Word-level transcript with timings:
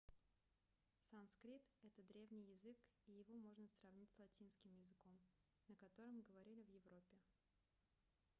санскрит 1.11 1.61
это 1.83 2.01
древний 2.01 2.41
язык 2.49 2.75
и 3.05 3.11
его 3.11 3.35
можно 3.37 3.67
сравнить 3.67 4.09
с 4.11 4.17
латинским 4.17 4.71
языком 4.73 5.19
на 5.67 5.75
котором 5.75 6.23
говорили 6.23 6.63
в 6.63 6.69
европе 6.69 7.19